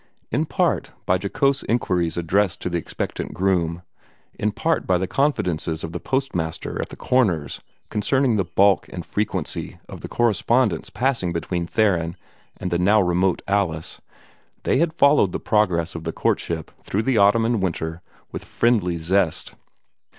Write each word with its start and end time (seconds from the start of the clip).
In 0.31 0.47
part 0.47 0.89
by 1.05 1.19
jocose 1.21 1.61
inquiries 1.61 2.17
addressed 2.17 2.59
to 2.63 2.71
the 2.71 2.79
expectant 2.79 3.35
groom, 3.35 3.83
in 4.33 4.51
part 4.51 4.87
by 4.87 4.97
the 4.97 5.05
confidences 5.05 5.83
of 5.83 5.91
the 5.91 5.99
postmaster 5.99 6.79
at 6.79 6.89
the 6.89 6.95
corners 6.95 7.61
concerning 7.91 8.35
the 8.35 8.43
bulk 8.43 8.87
and 8.89 9.05
frequency 9.05 9.77
of 9.87 10.01
the 10.01 10.07
correspondence 10.07 10.89
passing 10.89 11.31
between 11.31 11.67
Theron 11.67 12.15
and 12.57 12.71
the 12.71 12.79
now 12.79 12.99
remote 12.99 13.43
Alice 13.47 14.01
they 14.63 14.79
had 14.79 14.91
followed 14.91 15.33
the 15.33 15.39
progress 15.39 15.93
of 15.93 16.03
the 16.03 16.11
courtship 16.11 16.71
through 16.81 17.03
the 17.03 17.19
autumn 17.19 17.45
and 17.45 17.61
winter 17.61 18.01
with 18.31 18.43
friendly 18.43 18.97
zest. 18.97 19.53